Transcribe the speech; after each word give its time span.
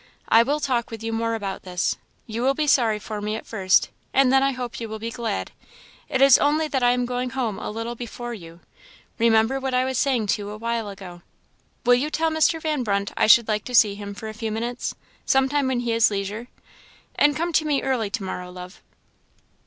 I 0.29 0.41
will 0.41 0.59
talk 0.59 0.89
with 0.89 1.03
you 1.03 1.13
more 1.13 1.35
about 1.35 1.61
this. 1.61 1.95
You 2.25 2.41
will 2.41 2.55
be 2.55 2.65
sorry 2.65 2.97
for 2.97 3.21
me 3.21 3.35
at 3.35 3.45
first, 3.45 3.91
and 4.15 4.33
then 4.33 4.41
I 4.41 4.51
hope 4.51 4.79
you 4.79 4.89
will 4.89 4.97
be 4.97 5.11
glad. 5.11 5.51
It 6.09 6.23
is 6.23 6.39
only 6.39 6.67
that 6.69 6.81
I 6.81 6.89
am 6.93 7.05
going 7.05 7.29
home 7.29 7.59
a 7.59 7.69
little 7.69 7.93
before 7.93 8.33
you. 8.33 8.61
Remember 9.19 9.59
what 9.59 9.75
I 9.75 9.85
was 9.85 9.99
saying 9.99 10.25
to 10.27 10.41
you 10.41 10.49
a 10.49 10.57
while 10.57 10.89
ago. 10.89 11.21
Will 11.85 11.93
you 11.93 12.09
tell 12.09 12.31
Mr. 12.31 12.59
Van 12.59 12.81
Brunt 12.81 13.11
I 13.15 13.27
should 13.27 13.47
like 13.47 13.63
to 13.65 13.75
see 13.75 13.93
him 13.93 14.15
for 14.15 14.27
a 14.27 14.33
few 14.33 14.51
minutes, 14.51 14.95
some 15.27 15.47
time 15.47 15.67
when 15.67 15.81
he 15.81 15.91
has 15.91 16.09
leisure? 16.09 16.47
And 17.13 17.35
come 17.35 17.53
to 17.53 17.63
me 17.63 17.83
early 17.83 18.09
to 18.09 18.23
morrow, 18.23 18.49
love." 18.49 18.81